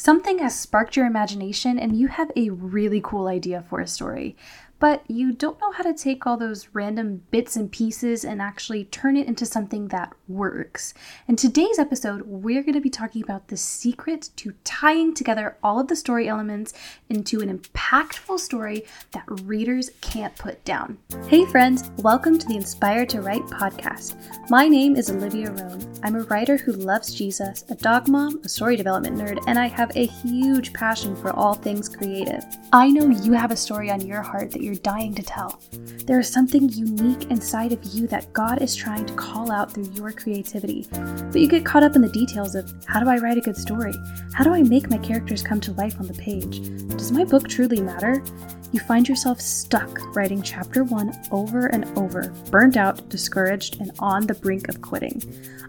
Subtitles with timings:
[0.00, 4.36] Something has sparked your imagination and you have a really cool idea for a story
[4.80, 8.84] but you don't know how to take all those random bits and pieces and actually
[8.84, 10.94] turn it into something that works.
[11.26, 15.80] In today's episode, we're going to be talking about the secret to tying together all
[15.80, 16.72] of the story elements
[17.08, 20.98] into an impactful story that readers can't put down.
[21.26, 24.16] Hey, friends, welcome to the Inspired to Write podcast.
[24.48, 25.92] My name is Olivia Roan.
[26.04, 29.66] I'm a writer who loves Jesus, a dog mom, a story development nerd, and I
[29.66, 32.44] have a huge passion for all things creative.
[32.72, 35.60] I know you have a story on your heart that you're dying to tell.
[36.06, 39.90] There is something unique inside of you that God is trying to call out through
[39.92, 40.86] your creativity.
[40.90, 43.56] But you get caught up in the details of how do I write a good
[43.56, 43.94] story?
[44.32, 46.60] How do I make my characters come to life on the page?
[46.96, 48.22] Does my book truly matter?
[48.70, 54.26] You find yourself stuck writing chapter one over and over, burnt out, discouraged, and on
[54.26, 55.22] the brink of quitting.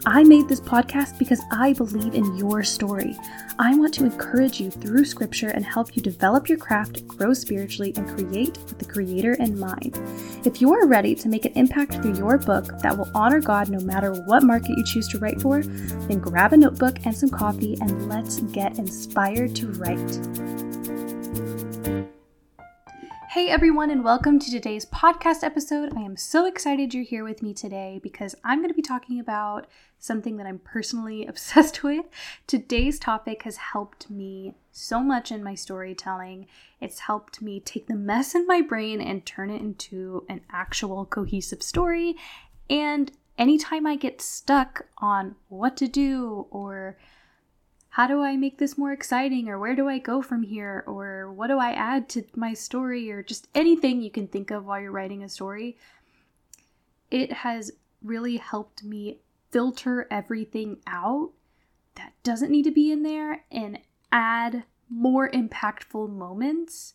[0.04, 3.16] I made this podcast because I believe in your story.
[3.58, 7.94] I want to encourage you through scripture and help you develop your craft, grow spiritually,
[7.96, 9.98] and create with the Creator in mind.
[10.44, 13.68] If you are ready to make an impact through your book that will honor God
[13.68, 17.30] no matter what market you choose to write for, then grab a notebook and some
[17.30, 21.19] coffee and let's get inspired to write.
[23.40, 25.96] Hey everyone, and welcome to today's podcast episode.
[25.96, 29.18] I am so excited you're here with me today because I'm going to be talking
[29.18, 29.66] about
[29.98, 32.04] something that I'm personally obsessed with.
[32.46, 36.48] Today's topic has helped me so much in my storytelling.
[36.82, 41.06] It's helped me take the mess in my brain and turn it into an actual
[41.06, 42.16] cohesive story.
[42.68, 46.98] And anytime I get stuck on what to do or
[47.90, 51.32] how do I make this more exciting or where do I go from here or
[51.32, 54.80] what do I add to my story or just anything you can think of while
[54.80, 55.76] you're writing a story.
[57.10, 59.18] It has really helped me
[59.50, 61.32] filter everything out
[61.96, 63.80] that doesn't need to be in there and
[64.12, 66.94] add more impactful moments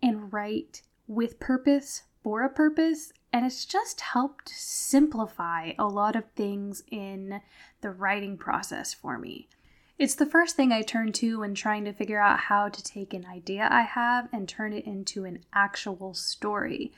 [0.00, 3.12] and write with purpose for a purpose.
[3.32, 7.40] And it's just helped simplify a lot of things in
[7.80, 9.48] the writing process for me.
[10.02, 13.14] It's the first thing I turn to when trying to figure out how to take
[13.14, 16.92] an idea I have and turn it into an actual story.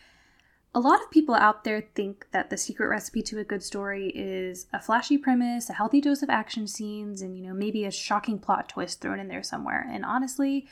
[0.75, 4.09] A lot of people out there think that the secret recipe to a good story
[4.15, 7.91] is a flashy premise, a healthy dose of action scenes, and you know, maybe a
[7.91, 9.87] shocking plot twist thrown in there somewhere.
[9.93, 10.67] And honestly,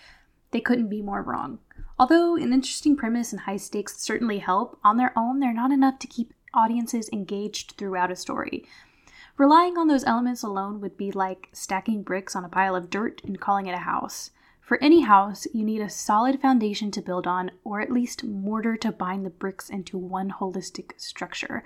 [0.53, 1.59] they couldn't be more wrong.
[1.99, 5.99] Although an interesting premise and high stakes certainly help, on their own, they're not enough
[5.99, 8.65] to keep audiences engaged throughout a story.
[9.39, 13.23] Relying on those elements alone would be like stacking bricks on a pile of dirt
[13.25, 14.31] and calling it a house.
[14.61, 18.77] For any house, you need a solid foundation to build on, or at least mortar
[18.77, 21.65] to bind the bricks into one holistic structure.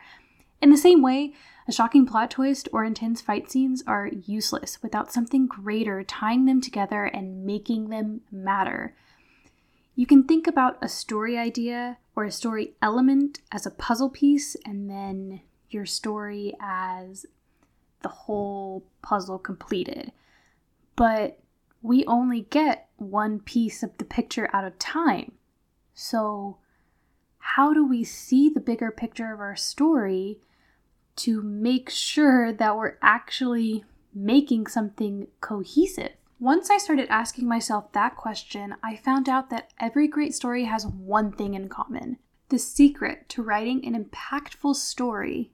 [0.63, 1.35] In the same way,
[1.69, 6.61] a shocking plot twist or intense fight scenes are useless without something greater tying them
[6.61, 8.95] together and making them matter.
[9.95, 14.57] You can think about a story idea or a story element as a puzzle piece,
[14.65, 17.27] and then your story as
[18.03, 20.13] the whole puzzle completed.
[20.95, 21.39] But
[21.83, 25.33] we only get one piece of the picture at a time.
[25.95, 26.59] So,
[27.39, 30.41] how do we see the bigger picture of our story
[31.17, 36.13] to make sure that we're actually making something cohesive?
[36.39, 40.87] Once I started asking myself that question, I found out that every great story has
[40.87, 42.19] one thing in common.
[42.49, 45.53] The secret to writing an impactful story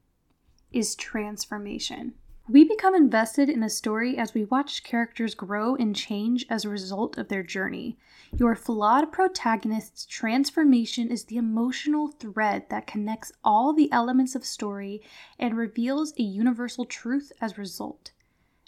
[0.73, 2.15] is transformation.
[2.53, 6.69] We become invested in a story as we watch characters grow and change as a
[6.69, 7.97] result of their journey.
[8.37, 15.01] Your flawed protagonist's transformation is the emotional thread that connects all the elements of story
[15.39, 18.11] and reveals a universal truth as a result.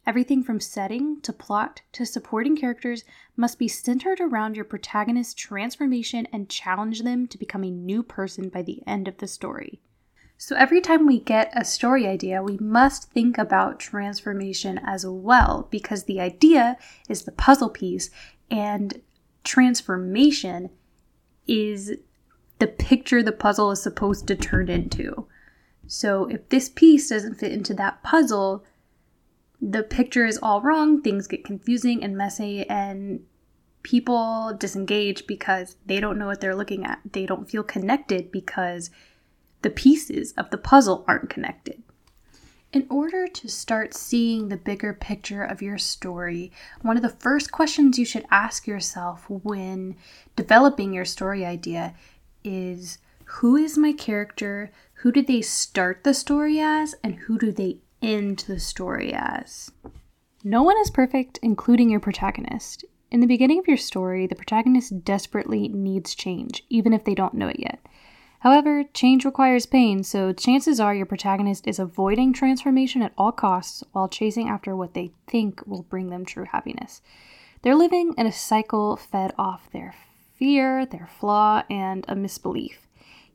[0.06, 3.04] Everything from setting to plot to supporting characters
[3.36, 8.48] must be centered around your protagonist's transformation and challenge them to become a new person
[8.48, 9.82] by the end of the story.
[10.36, 15.68] So every time we get a story idea, we must think about transformation as well
[15.70, 16.76] because the idea
[17.08, 18.10] is the puzzle piece
[18.50, 19.00] and
[19.44, 20.70] transformation
[21.46, 21.94] is
[22.58, 25.26] the picture the puzzle is supposed to turn into.
[25.86, 28.64] So if this piece doesn't fit into that puzzle,
[29.60, 33.24] the picture is all wrong, things get confusing and messy, and
[33.82, 37.00] people disengage because they don't know what they're looking at.
[37.12, 38.90] They don't feel connected because
[39.64, 41.82] the pieces of the puzzle aren't connected.
[42.74, 46.52] In order to start seeing the bigger picture of your story,
[46.82, 49.96] one of the first questions you should ask yourself when
[50.36, 51.94] developing your story idea
[52.44, 54.70] is who is my character?
[54.96, 56.94] Who did they start the story as?
[57.02, 59.70] And who do they end the story as?
[60.42, 62.84] No one is perfect, including your protagonist.
[63.10, 67.32] In the beginning of your story, the protagonist desperately needs change, even if they don't
[67.32, 67.80] know it yet.
[68.44, 73.82] However, change requires pain, so chances are your protagonist is avoiding transformation at all costs
[73.92, 77.00] while chasing after what they think will bring them true happiness.
[77.62, 79.94] They're living in a cycle fed off their
[80.38, 82.86] fear, their flaw, and a misbelief.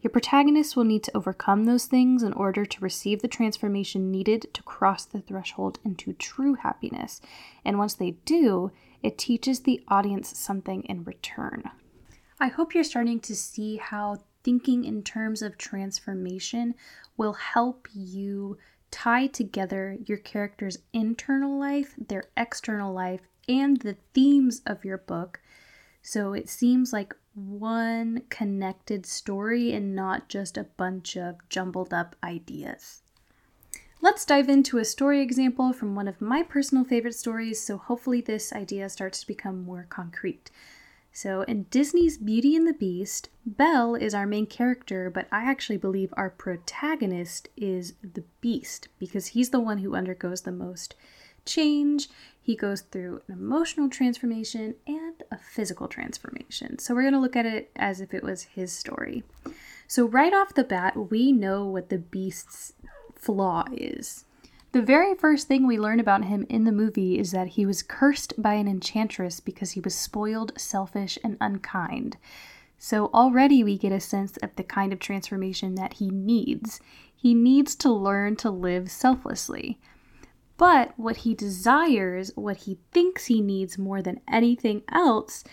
[0.03, 4.53] Your protagonist will need to overcome those things in order to receive the transformation needed
[4.53, 7.19] to cross the threshold into true happiness.
[7.65, 8.71] And once they do,
[9.01, 11.63] it teaches the audience something in return.
[12.39, 16.75] I hope you're starting to see how thinking in terms of transformation
[17.17, 18.57] will help you
[18.91, 25.39] tie together your character's internal life, their external life, and the themes of your book.
[26.01, 32.15] So it seems like one connected story and not just a bunch of jumbled up
[32.23, 33.01] ideas.
[34.01, 38.21] Let's dive into a story example from one of my personal favorite stories, so hopefully
[38.21, 40.49] this idea starts to become more concrete.
[41.21, 45.75] So, in Disney's Beauty and the Beast, Belle is our main character, but I actually
[45.75, 50.95] believe our protagonist is the Beast because he's the one who undergoes the most
[51.45, 52.07] change.
[52.41, 56.79] He goes through an emotional transformation and a physical transformation.
[56.79, 59.25] So we're going to look at it as if it was his story.
[59.89, 62.71] So, right off the bat, we know what the beast's
[63.17, 64.23] flaw is.
[64.71, 67.81] The very first thing we learn about him in the movie is that he was
[67.81, 72.17] cursed by an enchantress because he was spoiled, selfish, and unkind.
[72.77, 76.79] So already we get a sense of the kind of transformation that he needs.
[77.15, 79.79] He needs to learn to live selflessly.
[80.55, 85.43] But what he desires, what he thinks he needs more than anything else,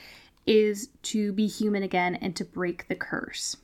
[0.47, 3.57] is to be human again and to break the curse.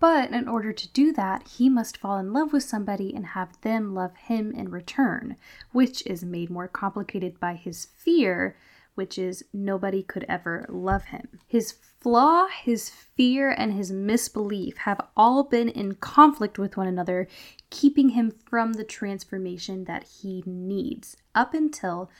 [0.00, 3.60] But in order to do that, he must fall in love with somebody and have
[3.62, 5.36] them love him in return,
[5.72, 8.56] which is made more complicated by his fear,
[8.94, 11.40] which is nobody could ever love him.
[11.46, 17.26] His flaw, his fear, and his misbelief have all been in conflict with one another,
[17.70, 22.10] keeping him from the transformation that he needs up until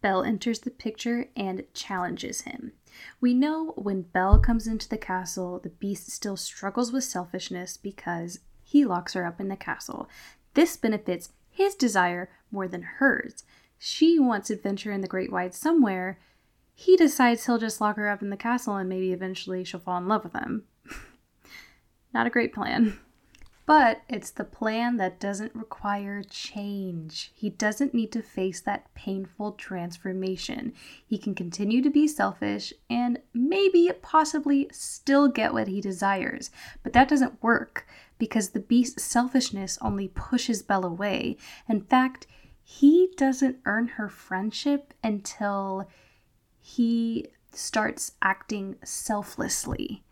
[0.00, 2.72] Belle enters the picture and challenges him.
[3.20, 8.40] We know when Belle comes into the castle, the beast still struggles with selfishness because
[8.62, 10.08] he locks her up in the castle.
[10.54, 13.44] This benefits his desire more than hers.
[13.78, 16.18] She wants adventure in the great wide somewhere,
[16.80, 19.98] he decides he'll just lock her up in the castle and maybe eventually she'll fall
[19.98, 20.62] in love with him.
[22.14, 23.00] Not a great plan.
[23.68, 27.32] But it's the plan that doesn't require change.
[27.34, 30.72] He doesn't need to face that painful transformation.
[31.06, 36.50] He can continue to be selfish and maybe, possibly, still get what he desires.
[36.82, 37.86] But that doesn't work
[38.18, 41.36] because the beast's selfishness only pushes Belle away.
[41.68, 42.26] In fact,
[42.64, 45.86] he doesn't earn her friendship until
[46.58, 50.04] he starts acting selflessly.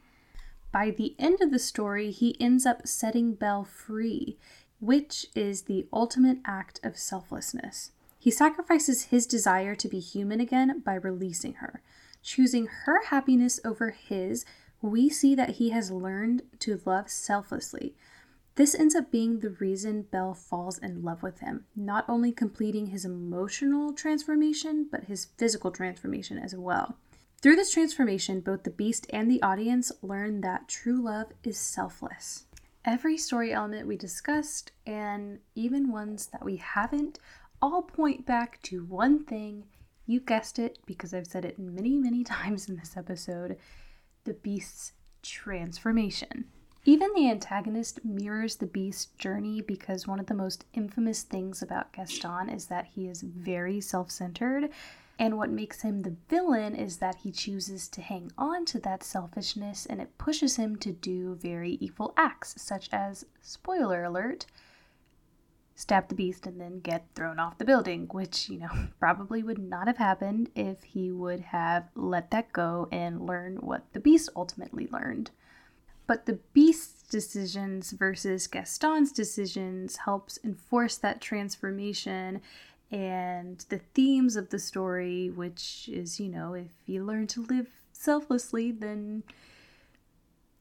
[0.73, 4.37] By the end of the story, he ends up setting Belle free,
[4.81, 7.93] which is the ultimate act of selflessness.
[8.19, 11.83] He sacrifices his desire to be human again by releasing her.
[12.23, 14.45] Choosing her happiness over his,
[14.83, 17.95] we see that he has learned to love selflessly,
[18.57, 22.87] this ends up being the reason Belle falls in love with him, not only completing
[22.87, 26.97] his emotional transformation, but his physical transformation as well.
[27.43, 32.45] Through this transformation, both the beast and the audience learn that true love is selfless.
[32.85, 37.19] Every story element we discussed, and even ones that we haven't,
[37.61, 39.65] all point back to one thing.
[40.07, 43.57] You guessed it because I've said it many, many times in this episode
[44.25, 46.47] the beast's transformation.
[46.85, 51.93] Even the antagonist mirrors the beast's journey because one of the most infamous things about
[51.93, 54.71] Gaston is that he is very self centered.
[55.19, 59.03] And what makes him the villain is that he chooses to hang on to that
[59.03, 64.45] selfishness and it pushes him to do very evil acts, such as, spoiler alert,
[65.75, 68.69] stab the beast and then get thrown off the building, which, you know,
[69.01, 73.85] probably would not have happened if he would have let that go and learn what
[73.93, 75.31] the beast ultimately learned.
[76.07, 82.41] But the beast's decisions versus Gaston's decisions helps enforce that transformation
[82.91, 87.69] and the themes of the story, which is, you know, if you learn to live
[87.93, 89.25] selflessly, then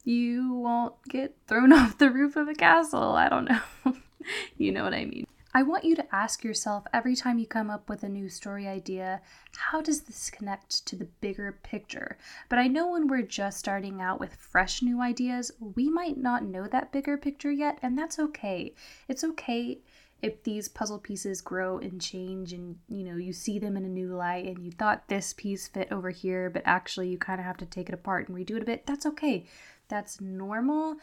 [0.03, 3.11] you won't get thrown off the roof of a castle.
[3.13, 3.61] I don't know.
[4.57, 5.25] you know what I mean.
[5.53, 8.67] I want you to ask yourself every time you come up with a new story
[8.67, 9.21] idea,
[9.55, 12.17] how does this connect to the bigger picture?
[12.49, 16.43] But I know when we're just starting out with fresh new ideas, we might not
[16.43, 18.73] know that bigger picture yet, and that's okay.
[19.07, 19.79] It's okay
[20.25, 23.89] if these puzzle pieces grow and change and you know you see them in a
[23.89, 27.45] new light and you thought this piece fit over here but actually you kind of
[27.45, 29.45] have to take it apart and redo it a bit that's okay.
[29.87, 30.95] That's normal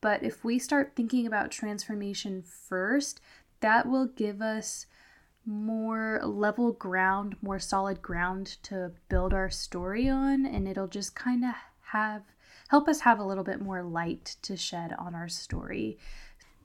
[0.00, 3.20] but if we start thinking about transformation first
[3.60, 4.86] that will give us
[5.44, 11.44] more level ground more solid ground to build our story on and it'll just kind
[11.44, 11.52] of
[11.92, 12.22] have
[12.68, 15.98] help us have a little bit more light to shed on our story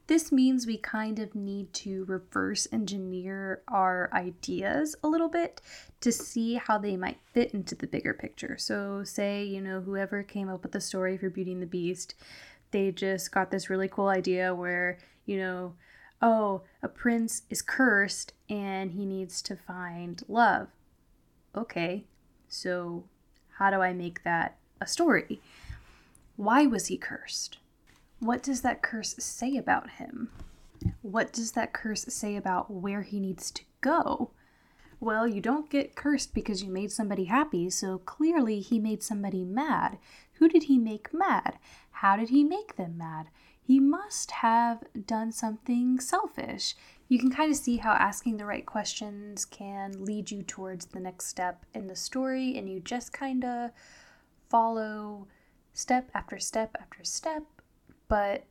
[0.07, 5.62] this means we kind of need to reverse engineer our ideas a little bit
[6.01, 8.55] to see how they might fit into the bigger picture.
[8.57, 12.13] So, say, you know, whoever came up with the story for Beauty and the Beast,
[12.71, 15.74] they just got this really cool idea where, you know,
[16.21, 20.67] oh, a prince is cursed and he needs to find love.
[21.55, 22.03] Okay,
[22.47, 23.05] so
[23.57, 25.41] how do I make that a story?
[26.35, 27.57] Why was he cursed?
[28.25, 30.32] What does that curse say about him?
[31.03, 34.32] What does that curse say about where he needs to go?
[35.00, 39.44] Well, you don't get cursed because you made somebody happy, so clearly he made somebody
[39.44, 40.00] mad.
[40.39, 41.60] Who did he make mad?
[41.91, 43.27] How did he make them mad?
[43.62, 46.74] He must have done something selfish.
[47.08, 51.00] You can kind of see how asking the right questions can lead you towards the
[51.00, 53.70] next step in the story, and you just kind of
[54.50, 55.27] follow
[55.74, 57.44] step after step after step
[58.07, 58.45] but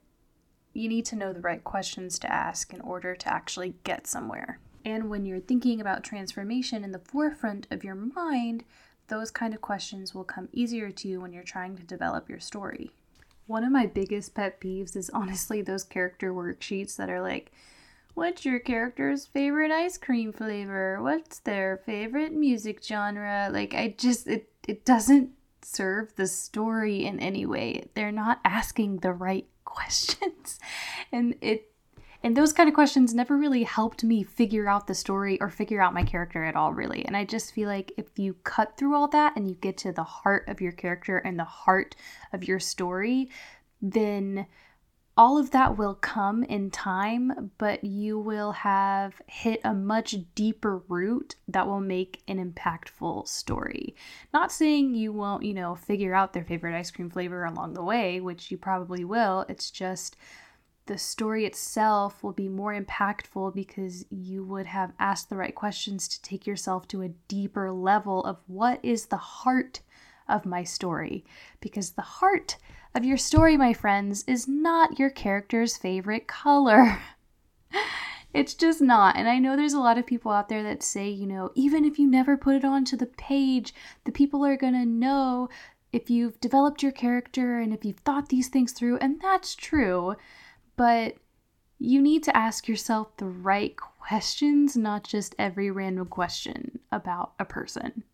[0.73, 4.59] you need to know the right questions to ask in order to actually get somewhere.
[4.85, 8.65] And when you're thinking about transformation in the forefront of your mind,
[9.09, 12.41] those kind of questions will come easier to you when you're trying to develop your
[12.41, 12.91] story.
[13.47, 17.53] One of my biggest pet peeves is honestly those character worksheets that are like,
[18.15, 21.03] What's your character's favorite ice cream flavor?
[21.03, 23.51] What's their favorite music genre?
[23.53, 25.31] Like, I just, it, it doesn't
[25.65, 27.89] serve the story in any way.
[27.95, 30.59] They're not asking the right questions.
[31.13, 31.71] And it
[32.23, 35.83] and those kind of questions never really helped me figure out the story or figure
[35.83, 37.05] out my character at all, really.
[37.05, 39.93] And I just feel like if you cut through all that and you get to
[39.93, 41.95] the heart of your character and the heart
[42.33, 43.29] of your story,
[43.83, 44.47] then
[45.17, 50.79] all of that will come in time, but you will have hit a much deeper
[50.89, 53.95] root that will make an impactful story.
[54.33, 57.83] Not saying you won't, you know, figure out their favorite ice cream flavor along the
[57.83, 59.47] way, which you probably will.
[59.49, 60.17] It's just
[60.87, 66.09] the story itself will be more impactful because you would have asked the right questions
[66.09, 69.81] to take yourself to a deeper level of what is the heart
[70.29, 71.25] of my story.
[71.61, 72.57] Because the heart
[72.95, 76.99] of your story, my friends, is not your character's favorite color.
[78.35, 79.17] it's just not.
[79.17, 81.85] And I know there's a lot of people out there that say, you know, even
[81.85, 83.75] if you never put it onto the page,
[84.05, 85.49] the people are going to know
[85.93, 88.99] if you've developed your character and if you've thought these things through.
[88.99, 90.15] And that's true.
[90.77, 91.17] But
[91.79, 97.45] you need to ask yourself the right questions, not just every random question about a
[97.45, 98.05] person.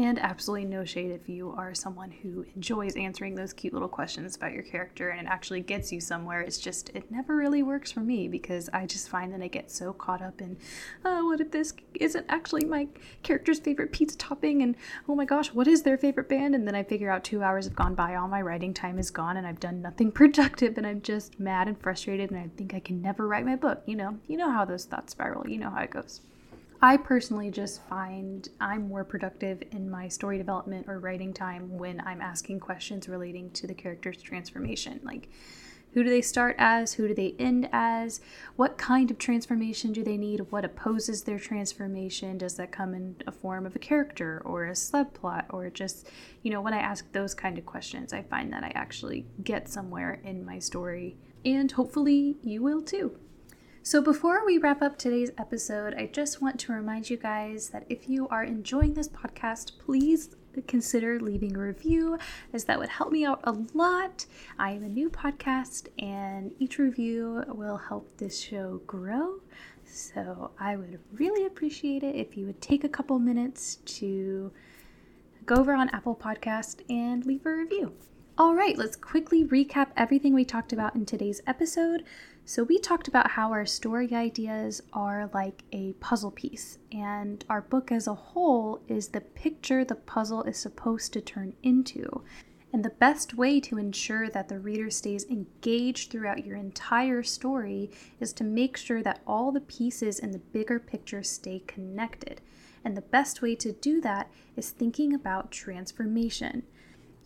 [0.00, 4.34] And absolutely no shade if you are someone who enjoys answering those cute little questions
[4.34, 6.40] about your character and it actually gets you somewhere.
[6.40, 9.70] It's just, it never really works for me because I just find that I get
[9.70, 10.56] so caught up in,
[11.04, 12.88] oh, what if this isn't actually my
[13.22, 14.62] character's favorite pizza topping?
[14.62, 14.74] And
[15.06, 16.54] oh my gosh, what is their favorite band?
[16.54, 19.10] And then I figure out two hours have gone by, all my writing time is
[19.10, 22.72] gone, and I've done nothing productive, and I'm just mad and frustrated, and I think
[22.72, 23.82] I can never write my book.
[23.84, 26.22] You know, you know how those thoughts spiral, you know how it goes.
[26.82, 32.00] I personally just find I'm more productive in my story development or writing time when
[32.00, 34.98] I'm asking questions relating to the character's transformation.
[35.04, 35.28] Like,
[35.92, 36.94] who do they start as?
[36.94, 38.22] Who do they end as?
[38.56, 40.50] What kind of transformation do they need?
[40.50, 42.38] What opposes their transformation?
[42.38, 46.08] Does that come in a form of a character or a subplot or just,
[46.42, 49.68] you know, when I ask those kind of questions, I find that I actually get
[49.68, 51.18] somewhere in my story.
[51.44, 53.18] And hopefully you will too.
[53.82, 57.86] So, before we wrap up today's episode, I just want to remind you guys that
[57.88, 62.18] if you are enjoying this podcast, please consider leaving a review,
[62.52, 64.26] as that would help me out a lot.
[64.58, 69.40] I am a new podcast, and each review will help this show grow.
[69.86, 74.52] So, I would really appreciate it if you would take a couple minutes to
[75.46, 77.94] go over on Apple Podcast and leave a review.
[78.40, 82.04] All right, let's quickly recap everything we talked about in today's episode.
[82.50, 87.60] So, we talked about how our story ideas are like a puzzle piece, and our
[87.60, 92.24] book as a whole is the picture the puzzle is supposed to turn into.
[92.72, 97.92] And the best way to ensure that the reader stays engaged throughout your entire story
[98.18, 102.40] is to make sure that all the pieces in the bigger picture stay connected.
[102.84, 106.64] And the best way to do that is thinking about transformation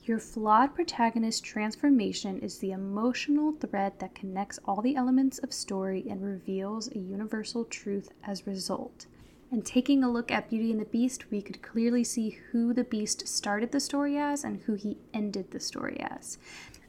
[0.06, 6.04] Your flawed protagonist's transformation is the emotional thread that connects all the elements of story
[6.10, 9.06] and reveals a universal truth as a result.
[9.50, 12.84] And taking a look at Beauty and the Beast, we could clearly see who the
[12.84, 16.36] Beast started the story as and who he ended the story as.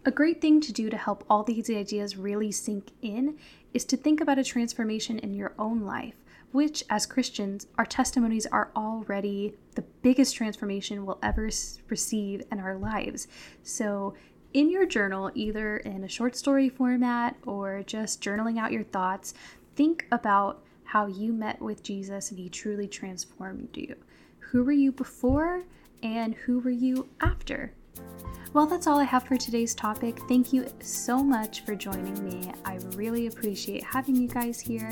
[0.03, 3.37] A great thing to do to help all these ideas really sink in
[3.73, 6.15] is to think about a transformation in your own life,
[6.51, 11.49] which, as Christians, our testimonies are already the biggest transformation we'll ever
[11.89, 13.27] receive in our lives.
[13.63, 14.13] So,
[14.53, 19.33] in your journal, either in a short story format or just journaling out your thoughts,
[19.75, 23.95] think about how you met with Jesus and he truly transformed you.
[24.39, 25.63] Who were you before
[26.01, 27.73] and who were you after?
[28.55, 30.17] Well, that's all I have for today's topic.
[30.29, 32.53] Thank you so much for joining me.
[32.63, 34.89] I really appreciate having you guys here,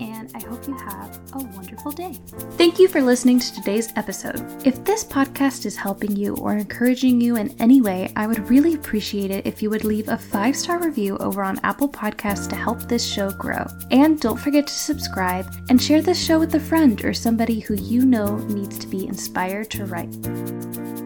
[0.00, 2.14] and I hope you have a wonderful day.
[2.58, 4.44] Thank you for listening to today's episode.
[4.66, 8.74] If this podcast is helping you or encouraging you in any way, I would really
[8.74, 12.56] appreciate it if you would leave a five star review over on Apple Podcasts to
[12.56, 13.64] help this show grow.
[13.92, 17.74] And don't forget to subscribe and share this show with a friend or somebody who
[17.74, 21.05] you know needs to be inspired to write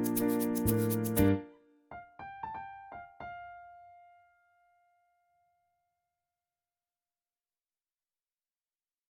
[1.21, 1.50] you